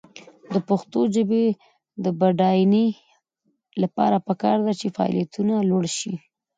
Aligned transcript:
د 0.53 0.55
پښتو 0.67 0.99
ژبې 1.15 1.45
د 2.03 2.05
بډاینې 2.19 2.87
لپاره 3.81 4.17
پکار 4.27 4.57
ده 4.65 4.73
چې 4.79 4.87
فعالیتونه 4.95 5.53
لوړ 5.69 5.85
شي. 5.97 6.13